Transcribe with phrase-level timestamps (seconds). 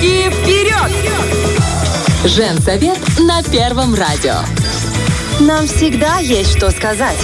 [0.00, 0.90] Руки вперед!
[2.24, 4.36] Женсовет на Первом радио.
[5.40, 7.18] Нам всегда есть что сказать.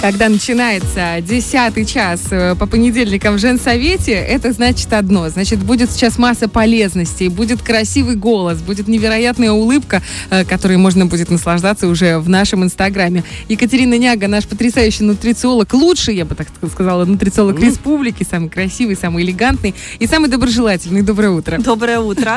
[0.00, 5.28] Когда начинается десятый час э, по понедельникам в Женсовете, это значит одно.
[5.28, 11.30] Значит, будет сейчас масса полезностей, будет красивый голос, будет невероятная улыбка, э, которой можно будет
[11.30, 13.24] наслаждаться уже в нашем Инстаграме.
[13.48, 19.24] Екатерина Няга, наш потрясающий нутрициолог, лучший, я бы так сказала, нутрициолог республики, самый красивый, самый
[19.24, 21.02] элегантный и самый доброжелательный.
[21.02, 21.58] Доброе утро.
[21.58, 22.36] Доброе утро.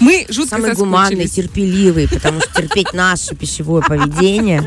[0.00, 4.66] Мы жутко Самый гуманный, терпеливый, потому что терпеть наше пищевое поведение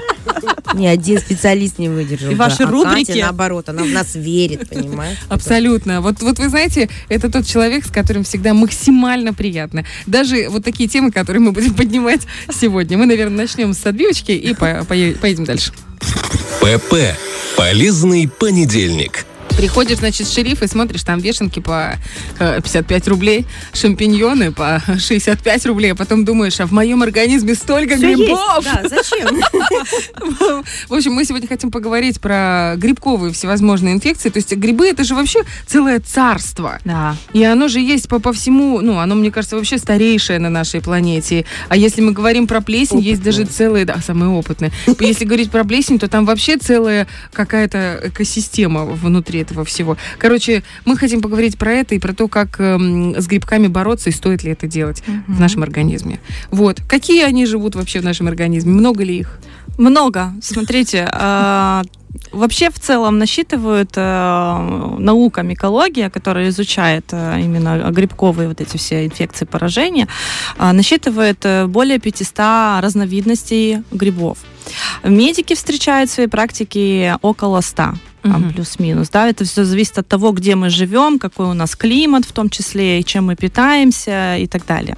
[0.75, 2.34] ни один специалист не выдержал.
[2.35, 3.07] И ваши А рубрики.
[3.07, 5.17] Катя, наоборот, она в нас верит, понимаешь?
[5.29, 6.01] Абсолютно.
[6.01, 9.85] Вот, вот вы знаете, это тот человек, с которым всегда максимально приятно.
[10.05, 12.21] Даже вот такие темы, которые мы будем поднимать
[12.53, 12.97] сегодня.
[12.97, 15.71] Мы, наверное, начнем с отбивочки и по- пое- поедем дальше.
[16.61, 16.95] ПП.
[17.57, 19.25] Полезный понедельник.
[19.57, 21.93] Приходишь, значит, шериф и смотришь, там вешенки по
[22.39, 27.95] э, 55 рублей, шампиньоны по 65 рублей, а потом думаешь, а в моем организме столько
[27.95, 28.65] грибов.
[28.65, 29.41] Да, зачем?
[30.89, 34.29] В общем, мы сегодня хотим поговорить про грибковые всевозможные инфекции.
[34.29, 36.79] То есть грибы это же вообще целое царство.
[36.83, 37.15] Да.
[37.31, 40.81] И оно же есть по, по всему, ну, оно, мне кажется, вообще старейшее на нашей
[40.81, 41.45] планете.
[41.69, 44.73] А если мы говорим про плесень, есть даже целые, да, самые опытные.
[44.99, 49.97] Если говорить про плесень, то там вообще целая какая-то экосистема внутри этого всего.
[50.17, 54.13] Короче, мы хотим поговорить про это и про то, как эм, с грибками бороться и
[54.13, 56.19] стоит ли это делать в нашем организме.
[56.51, 56.81] Вот.
[56.87, 58.73] Какие они живут вообще в нашем организме?
[58.73, 59.39] Много ли их?
[59.77, 60.33] Много.
[60.41, 61.81] Смотрите, э,
[62.31, 69.05] вообще в целом насчитывают э, наука микология, которая изучает э, именно грибковые вот эти все
[69.05, 70.07] инфекции, поражения,
[70.57, 74.37] э, насчитывает э, более 500 разновидностей грибов.
[75.03, 77.93] Медики встречают в своей практике около 100
[78.31, 82.25] там плюс-минус, да, это все зависит от того, где мы живем, какой у нас климат
[82.25, 84.97] в том числе, и чем мы питаемся и так далее.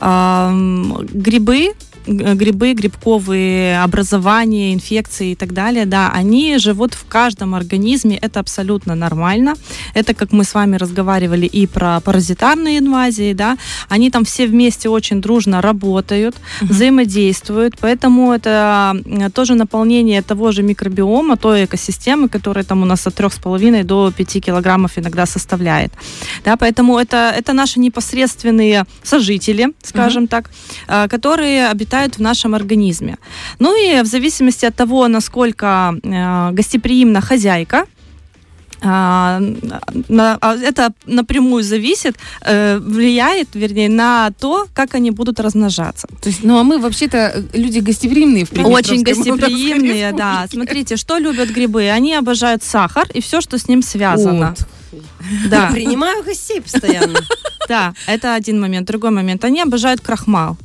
[0.00, 1.72] Грибы,
[2.06, 8.94] грибы, грибковые образования, инфекции и так далее, да, они живут в каждом организме, это абсолютно
[8.94, 9.54] нормально.
[9.94, 13.56] Это, как мы с вами разговаривали и про паразитарные инвазии, да,
[13.88, 20.62] они там все вместе очень дружно работают, взаимодействуют, поэтому это м, тоже наполнение того же
[20.62, 25.92] микробиома, той экосистемы, которая там у нас от 3,5 до 5 килограммов иногда составляет.
[26.44, 30.50] Да, поэтому это, это наши непосредственные сожители, скажем так,
[30.88, 33.16] э, которые обитают в нашем организме.
[33.58, 37.84] Ну и в зависимости от того, насколько э, гостеприимна хозяйка,
[38.82, 46.06] на- а это напрямую зависит, э, влияет, вернее, на то, как они будут размножаться.
[46.20, 50.46] То есть, ну а мы вообще-то э, люди гостеприимные в Очень Приднестровской гостеприимные, да.
[50.50, 51.88] Смотрите, что любят грибы?
[51.96, 54.54] Они обожают сахар и все, что с ним связано.
[54.58, 55.00] Вот.
[55.50, 57.18] Да, Принимаю гостей постоянно.
[57.68, 58.86] да, это один момент.
[58.86, 59.44] Другой момент.
[59.44, 60.56] Они обожают крахмал.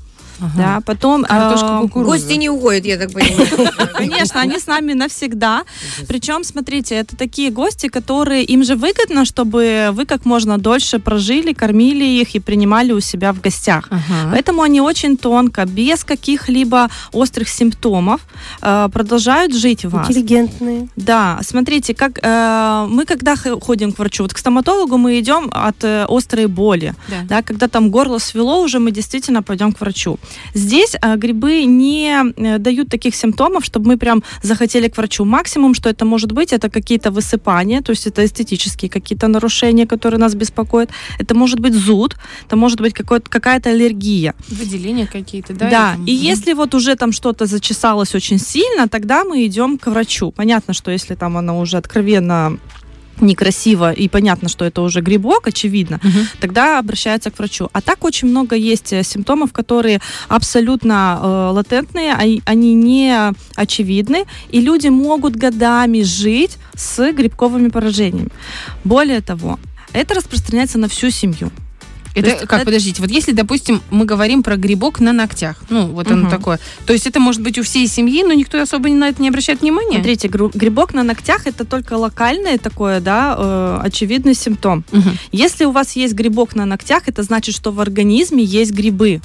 [0.58, 2.12] Да, потом Картошка, а, кукуруза.
[2.12, 3.48] Гости не уходят, я так понимаю.
[3.94, 5.64] Конечно, они с нами навсегда.
[6.08, 11.54] Причем, смотрите, это такие гости, которые им же выгодно, чтобы вы как можно дольше прожили,
[11.54, 13.88] кормили их и принимали у себя в гостях.
[13.90, 14.32] Ага.
[14.32, 18.22] Поэтому они очень тонко, без каких-либо острых симптомов
[18.62, 20.10] э, продолжают жить в вас.
[20.10, 20.88] Интеллигентные.
[20.96, 25.84] Да, смотрите, как э, мы когда ходим к врачу, вот к стоматологу мы идем от
[25.84, 27.16] э, острой боли, Да.
[27.30, 30.18] да, когда там горло свело, уже мы действительно пойдем к врачу.
[30.54, 35.26] Здесь э, грибы не э, дают таких симптомов, чтобы мы прям захотели к врачу.
[35.26, 40.20] Максимум, что это может быть, это какие-то высыпания, то есть это эстетические какие-то нарушения, которые
[40.20, 40.90] нас беспокоят.
[41.20, 42.16] Это может быть зуд,
[42.46, 44.34] это может быть какая-то аллергия.
[44.50, 45.70] Выделения какие-то, да?
[45.70, 46.32] Да, и мгм.
[46.32, 50.32] если вот уже там что-то зачесалось очень сильно, тогда мы идем к врачу.
[50.32, 52.58] Понятно, что если там оно уже откровенно
[53.20, 56.28] некрасиво, и понятно, что это уже грибок, очевидно, Мгм.
[56.40, 57.70] тогда обращаются к врачу.
[57.74, 64.26] А так очень много есть э, симптомов, которые абсолютно э, латентные, они, они не очевидны,
[64.50, 68.30] и люди могут годами жить с грибковыми поражениями.
[68.84, 69.60] Более того,
[69.94, 71.52] это распространяется на всю семью.
[72.14, 75.56] Это То есть как, это- подождите, вот если, допустим, мы говорим про грибок на ногтях,
[75.70, 76.30] ну, вот оно Мгм.
[76.30, 79.30] такое, то есть это может быть у всей семьи, но никто особо на это не
[79.30, 79.96] обращает внимания?
[79.96, 84.84] Смотрите, грибок на ногтях это только локальный такой, да, э, очевидный симптом.
[84.92, 85.18] Мгм.
[85.32, 89.22] Если у вас есть грибок на ногтях, это значит, что в организме есть грибы.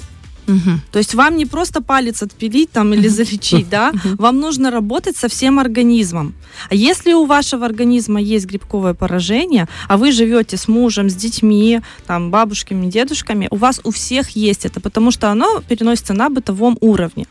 [0.47, 0.81] Мгм.
[0.91, 5.27] То есть вам не просто палец отпилить там или залечить, да, вам нужно работать со
[5.27, 6.33] всем организмом.
[6.69, 11.81] А если у вашего организма есть грибковое поражение, а вы живете с мужем, с детьми,
[12.05, 16.77] там, бабушками, дедушками, у вас у всех есть это, потому что оно переносится на бытовом
[16.81, 17.27] уровне.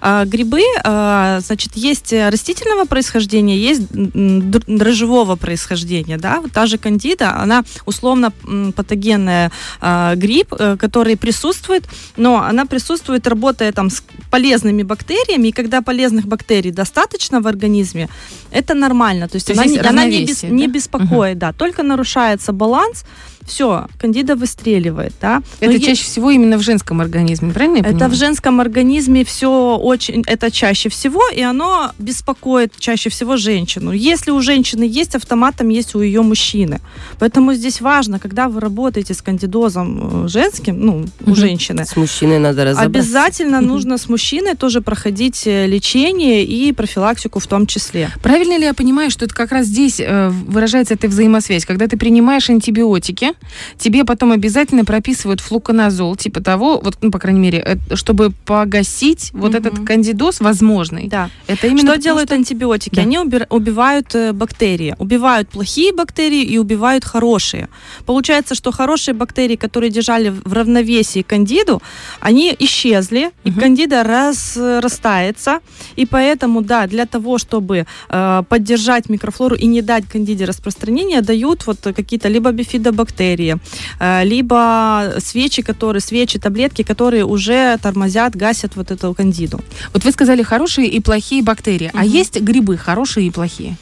[0.00, 7.36] А, грибы, а, значит, есть растительного происхождения, есть дрожжевого происхождения, да, вот та же кандида,
[7.36, 8.32] она условно
[8.74, 9.50] патогенная
[9.80, 11.84] а, гриб, э, который присутствует,
[12.16, 18.08] но она присутствует, работая там с полезными бактериями, и когда полезных бактерий достаточно в организме,
[18.50, 20.72] это нормально, то есть, То она, не, она не, бес- равновесие, не да?
[20.72, 23.04] беспокоит, да, только нарушается баланс,
[23.50, 25.42] все, кандида выстреливает, да.
[25.60, 28.10] Но Это е- чаще всего именно в женском организме, правильно я это понимаю?
[28.12, 33.92] в женском организме все очень, это чаще всего, и оно беспокоит чаще всего женщину.
[33.92, 36.80] Если у женщины есть, автоматом есть у ее мужчины.
[37.18, 42.38] Поэтому здесь важно, когда вы работаете с кандидозом э, женским, ну, у женщины, С мужчиной
[42.38, 42.98] надо разобраться.
[43.00, 48.10] обязательно нужно с мужчиной тоже проходить э, лечение и профилактику в том числе.
[48.22, 51.64] Правильно ли я понимаю, что это как раз здесь э, выражается эта взаимосвязь?
[51.64, 53.32] Когда ты принимаешь антибиотики,
[53.78, 57.58] тебе потом обязательно прописывают флуконазол, типа того, вот, ну, по крайней мере,
[57.90, 59.58] э, чтобы погасить вот Мгм.
[59.58, 61.08] этот кандидоз возможный.
[61.08, 61.30] Да.
[61.46, 62.94] Это именно что потому, делают что- антибиотики?
[62.96, 63.02] Да.
[63.02, 64.94] Они убивают э, бактерии.
[64.98, 67.68] Убивают плохие бактерии и убивают хорошие.
[68.06, 71.82] Получается, что хорошие бактерии, которые держали в равновесии кандиду,
[72.20, 73.60] они исчезли, и Мгм.
[73.60, 75.60] кандида разрастается.
[75.96, 81.66] И поэтому, да, для того, чтобы э, поддержать микрофлору и не дать кандиде распространения, дают
[81.66, 88.90] вот какие-то либо бифидобактерии, э, либо свечи, которые, свечи, таблетки, которые уже тормозят, гасят вот
[88.90, 89.60] эту кандиду.
[89.92, 91.90] Вот вы сказали хорошие и плохие бактерии.
[91.94, 92.18] А Мгм.
[92.18, 93.76] есть грибы хорошие и плохие?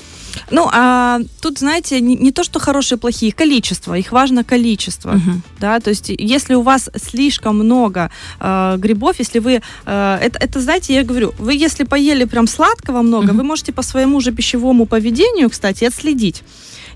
[0.50, 5.42] Ну, а тут, знаете, не, не то, что хорошие, плохие, количество, их важно количество, Мгм.
[5.60, 8.10] да, то есть если у вас слишком много
[8.40, 13.02] э, грибов, если вы, э, это, это, знаете, я говорю, вы если поели прям сладкого
[13.02, 13.36] много, Мгм.
[13.38, 16.42] вы можете по своему же пищевому поведению, кстати, отследить,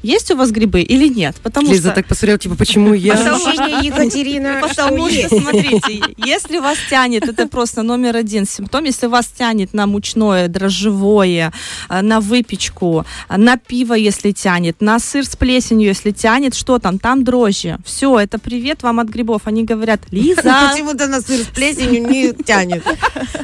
[0.02, 1.94] есть у вас грибы или нет, потому Лиза что...
[1.96, 3.16] так посмотрела, типа, почему я?
[3.16, 9.06] Потому Екатерина, Потому что что, смотрите, если вас тянет, это просто номер один симптом, если
[9.06, 11.52] вас тянет на мучное, дрожжевое,
[11.88, 16.78] э, на выпечку, э, на пиво, если тянет, на сыр с плесенью, если тянет, что
[16.78, 16.98] там?
[16.98, 17.78] Там дрожжи.
[17.84, 19.42] Все, это привет вам от грибов.
[19.44, 22.84] Они говорят, Лиза, Почему-то на сыр с плесенью не тянет.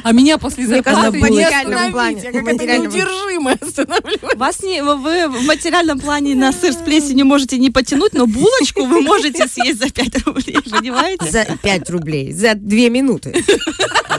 [0.03, 1.91] А меня после зарплаты в не материальном остановить.
[1.93, 4.35] плане, Я материальном- неудержимая становлюсь.
[4.35, 8.85] вас не, вы в материальном плане на сыр с плесенью можете не потянуть, но булочку
[8.85, 11.29] вы можете съесть за 5 рублей, понимаете?
[11.29, 13.43] За 5 рублей, за 2 минуты.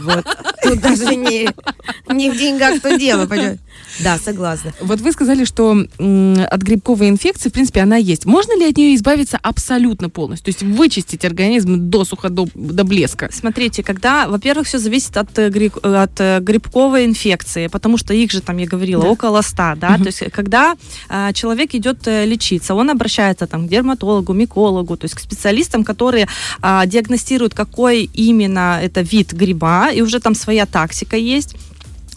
[0.00, 0.24] Вот.
[0.62, 1.50] Тут даже не,
[2.08, 3.58] не в деньгах то дело, понимаешь?
[4.02, 4.72] Да, согласна.
[4.80, 8.26] Вот вы сказали, что от грибковой инфекции, в принципе, она есть.
[8.26, 10.52] Можно ли от нее избавиться абсолютно полностью?
[10.52, 13.28] То есть вычистить организм досуха до, до блеска?
[13.32, 18.14] Смотрите, когда, во-первых, все зависит от, э, гри- э, от э, грибковой инфекции, потому что
[18.14, 19.08] их же там, я говорила, Да.
[19.10, 20.02] около 100, да, Мгм.
[20.02, 20.76] то есть когда
[21.08, 25.84] э, человек идет э, лечиться, он обращается там к дерматологу, микологу, то есть к специалистам,
[25.84, 26.28] которые
[26.62, 31.56] а, диагностируют, какой именно это вид гриба, и уже там своя тактика есть.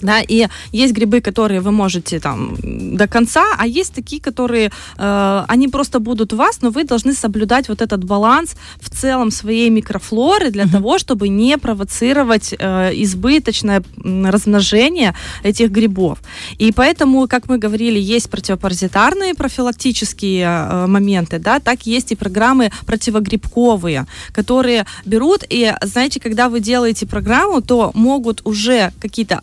[0.03, 5.45] Да, и есть грибы, которые вы можете там до конца, а есть такие, которые э,
[5.47, 9.69] они просто будут у вас, но вы должны соблюдать вот этот баланс в целом своей
[9.69, 16.19] микрофлоры для того, чтобы не провоцировать э, избыточное размножение этих грибов.
[16.57, 22.71] И поэтому, как мы говорили, есть противопаразитарные профилактические э, моменты, да, так есть и программы
[22.85, 29.39] противогрибковые, которые берут и, знаете, когда вы делаете программу, то могут уже какие-то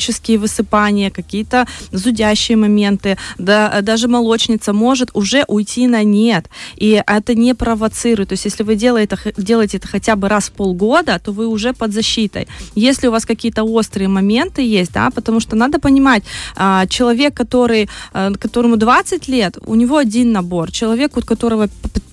[0.00, 6.46] аллергические высыпания, какие-то зудящие моменты, да, даже молочница может уже уйти на нет.
[6.80, 8.28] И это не провоцирует.
[8.28, 11.72] То есть, если вы делаете, делаете это хотя бы раз в полгода, то вы уже
[11.72, 12.46] под защитой.
[12.76, 16.22] Если у вас какие-то острые моменты есть, да, потому что надо понимать,
[16.56, 20.70] а, человек, который, а, которому 20 лет, у него один набор.
[20.70, 21.68] Человек, у которого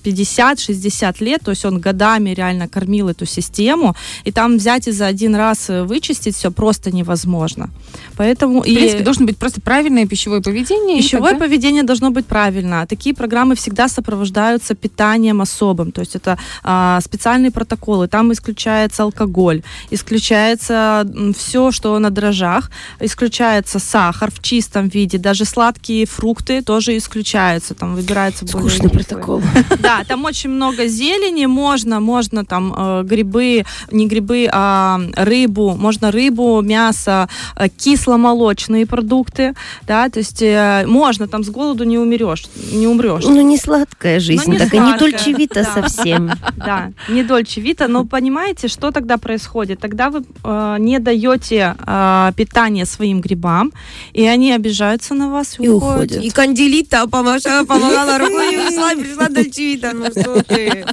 [0.08, 5.06] 50-60 лет, то есть он годами реально кормил эту систему, и там взять и за
[5.06, 7.70] один раз э, вычистить все просто невозможно.
[8.16, 10.98] Поэтому В принципе, должно быть просто правильное пищевое поведение.
[10.98, 12.86] и Пищевое тогда- поведение должно быть правильно.
[12.86, 15.92] Такие программы всегда сопровождаются питанием особым.
[15.92, 18.08] То есть это а, специальные протоколы.
[18.08, 26.06] Там исключается алкоголь, исключается все, что на дрожжах, исключается сахар в чистом виде, даже сладкие
[26.06, 27.74] фрукты тоже исключаются.
[27.74, 29.04] Там выбирается более Скучный кислые.
[29.06, 29.42] протокол.
[29.78, 35.76] Да, Да, там очень много зелени, можно, можно там э, грибы, не грибы, а рыбу,
[35.76, 39.54] можно рыбу, мясо, э, кисломолочные продукты,
[39.86, 43.24] да, то есть э, можно, там с голоду не умрешь, не умрешь.
[43.24, 46.30] Ну, не сладкая жизнь, не такая, не дольчевита совсем.
[46.56, 49.80] Да, не дольче вита, но понимаете, что тогда происходит?
[49.80, 53.72] Тогда вы э, не даете э, питание своим грибам,
[54.12, 56.10] и они обижаются на вас и, И уходят.
[56.10, 56.24] уходят.
[56.24, 58.58] И кандилита помогала, рукой,
[58.96, 59.87] пришла дольчевита.
[59.92, 60.84] Ну что ты?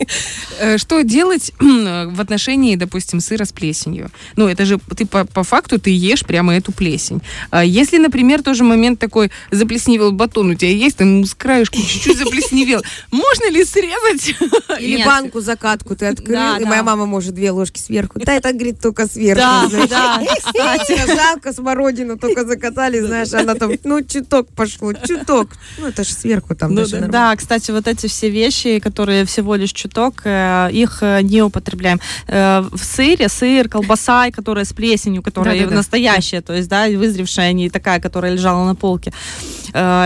[0.59, 4.11] Э, Что делать в отношении, допустим, сыра с плесенью?
[4.35, 7.21] Ну, это же ты по, по факту ты ешь прямо эту плесень.
[7.51, 12.17] А Если, например, тоже момент такой, заплесневел батон у тебя есть, там с краешку чуть-чуть
[12.17, 14.35] заплесневел, можно ли срезать?
[14.79, 18.19] Или банку закатку ты открыл, и моя мама может две ложки сверху.
[18.19, 19.41] Да, это, говорит, только сверху.
[19.41, 21.15] Да, да, кстати.
[21.15, 25.49] Жалко, смородину только закатали, знаешь, она там, ну, чуток пошло, чуток.
[25.77, 26.85] Ну, это же сверху там Ну.
[27.07, 31.99] Да, кстати, вот эти все вещи, которые всего лишь чуток, э, их э, не употребляем.
[32.27, 35.75] Э, В сыре, сыр, колбаса, которая с плесенью, которая Да-да-да.
[35.75, 39.11] настоящая, то есть, да, вызревшая, не такая, которая лежала на полке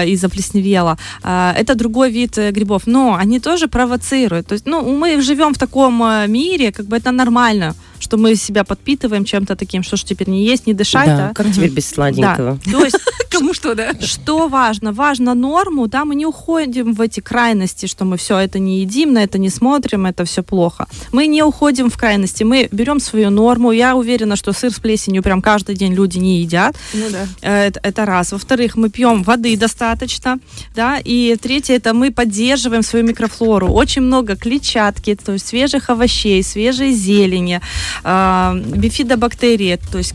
[0.07, 0.97] и заплесневела.
[1.23, 4.47] Это другой вид грибов, но они тоже провоцируют.
[4.47, 8.63] То есть, ну, мы живем в таком мире, как бы это нормально, что мы себя
[8.63, 11.31] подпитываем чем-то таким, что ж теперь не есть, не дышать, Да, да?
[11.35, 12.57] как теперь без сладенького?
[12.65, 12.71] Да.
[12.71, 12.97] То есть
[13.39, 13.93] Кому что, да?
[14.01, 14.91] что важно?
[14.91, 19.13] Важно норму, да, мы не уходим в эти крайности, что мы все это не едим,
[19.13, 20.87] на это не смотрим, это все плохо.
[21.11, 23.71] Мы не уходим в крайности, мы берем свою норму.
[23.71, 26.75] Я уверена, что сыр с плесенью прям каждый день люди не едят.
[26.93, 27.27] Ну да.
[27.41, 28.31] Э, Это, это раз.
[28.31, 30.39] Во-вторых, мы пьем воды достаточно,
[30.75, 30.99] да.
[31.03, 33.67] И третье, это мы поддерживаем свою микрофлору.
[33.67, 37.61] Очень много клетчатки, то есть свежих овощей, свежей зелени,
[38.03, 40.13] э, бифидобактерии, то есть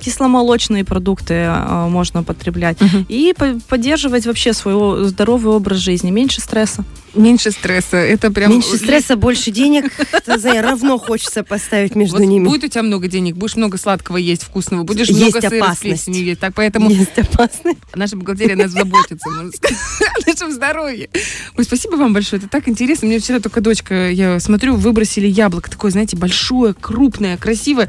[0.00, 3.06] кисломолочные продукты э, можно употреблять Мгм.
[3.08, 6.84] и по- поддерживать вообще свой здоровый образ жизни, меньше стресса.
[7.14, 7.96] Меньше стресса.
[7.96, 8.52] Это прям...
[8.52, 9.92] Меньше стресса, больше денег.
[10.12, 12.46] Это равно хочется поставить между Вот ними.
[12.46, 15.78] будет у тебя много денег, будешь много сладкого есть, вкусного, будешь Есть много сыра с
[15.78, 16.40] плесенью есть.
[16.40, 17.78] Так поэтому Есть опасность.
[17.94, 21.08] наша бухгалтерия нас заботится, можно сказать, о нашем здоровье.
[21.56, 23.06] Ой, спасибо вам большое, это так интересно.
[23.08, 27.88] Мне вчера только дочка, я смотрю, выбросили яблоко такое, знаете, большое, крупное, красивое.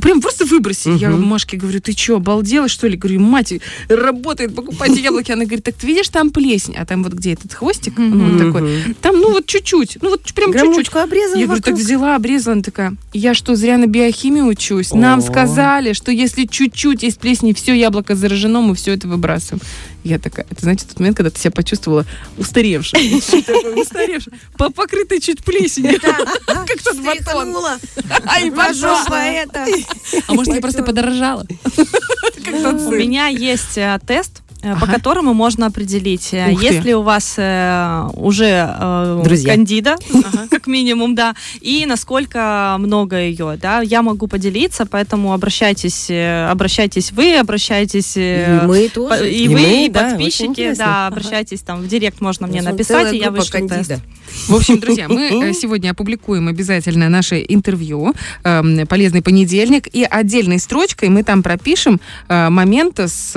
[0.00, 0.96] Прям просто выбросили.
[0.98, 1.26] Я Мгм.
[1.26, 2.96] Машке говорю, ты что, обалдела, что ли?
[2.96, 3.52] Говорю, мать,
[3.88, 5.32] работает, покупайте яблоки.
[5.32, 6.74] Она говорит, так ты видишь, там плесень.
[6.76, 8.61] А там вот где этот хвостик, ну, вот такой,
[9.00, 10.68] Там, ну, вот чуть-чуть, ну, вот прям чуть-чуть.
[10.70, 14.92] Громочку обрезал Я говорю, так взяла, обрезала, она такая, я что, зря на биохимии учусь?
[14.92, 15.22] Нам О.
[15.22, 19.60] сказали, что если чуть-чуть есть плесень, все яблоко заражено, мы все это выбрасываем.
[20.04, 22.04] Я такая, это знаете, тот момент, когда ты себя почувствовала
[22.36, 23.16] устаревшей.
[23.76, 24.32] Устаревшей.
[24.56, 26.00] По- Покрытой чуть плесенью.
[26.46, 27.54] Как тот батон.
[28.26, 29.24] Ай, Пошла пошла.
[29.24, 29.64] это.
[30.26, 31.46] А может, я просто подорожала?
[31.74, 34.92] Тот У меня есть э, тест, э, по Ага.
[34.94, 36.66] которому можно определить, э, Ух ты.
[36.66, 38.44] есть ли у вас э, уже
[38.78, 39.54] э, Друзья.
[39.54, 39.96] кандида,
[40.50, 43.80] как минимум, да, и насколько много ее, да.
[43.82, 49.30] Я могу поделиться, поэтому обращайтесь, э, обращайтесь вы, обращайтесь И мы по- тоже.
[49.30, 53.12] и И вы, мы, и да, подписчики, да, обращайтесь там в директ, можно мне написать,
[53.12, 53.92] и я вышлю тест.
[54.48, 58.14] В общем, друзья, мы сегодня опубликуем обязательно наше интервью
[58.44, 63.32] эм, «Полезный понедельник», и отдельной строчкой мы там пропишем э, момент с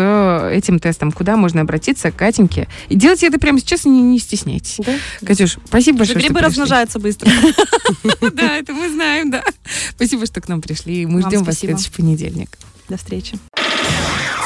[0.53, 2.67] этим тестом, куда можно обратиться к Катеньке.
[2.89, 4.77] И делайте это прямо сейчас, не, не стесняйтесь.
[4.85, 4.93] Да.
[5.25, 7.31] Катюш, спасибо большое, грибы размножаются быстро.
[8.35, 9.43] Да, это мы знаем, да.
[9.91, 11.05] Спасибо, что к нам пришли.
[11.05, 12.49] Мы ждем вас в следующий понедельник.
[12.89, 13.37] До встречи.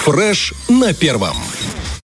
[0.03, 1.35] Фреш на первом.